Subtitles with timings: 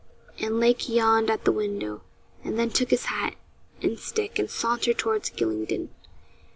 [0.39, 2.01] And Lake yawned at the window,
[2.43, 3.35] and then took his hat
[3.83, 5.89] and stick and sauntered toward Gylingden.